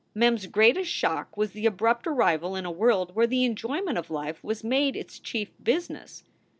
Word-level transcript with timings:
Mem 0.15 0.33
s 0.33 0.47
greatest 0.47 0.89
shock 0.89 1.37
was 1.37 1.51
the 1.51 1.67
abrupt 1.67 2.07
arrival 2.07 2.55
in 2.55 2.65
a 2.65 2.71
world 2.71 3.13
where 3.13 3.27
the 3.27 3.45
enjoyment 3.45 3.99
of 3.99 4.09
life 4.09 4.43
was 4.43 4.63
made 4.63 4.95
its 4.95 5.19
chief 5.19 5.51
business. 5.61 6.23